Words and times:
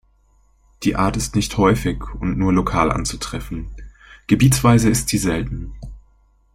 Die 0.81 0.95
Art 0.95 1.15
ist 1.15 1.35
nicht 1.35 1.57
häufig 1.59 2.01
und 2.19 2.35
nur 2.35 2.51
lokal 2.51 2.91
anzutreffen, 2.91 3.69
gebietsweise 4.25 4.89
ist 4.89 5.09
sie 5.09 5.19
selten. 5.19 5.75